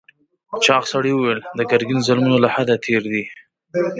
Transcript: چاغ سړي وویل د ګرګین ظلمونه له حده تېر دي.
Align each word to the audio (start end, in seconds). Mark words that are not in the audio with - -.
چاغ 0.65 0.83
سړي 0.93 1.11
وویل 1.13 1.39
د 1.57 1.59
ګرګین 1.71 1.99
ظلمونه 2.07 2.37
له 2.43 2.49
حده 2.55 2.75
تېر 2.85 3.03
دي. 3.11 3.23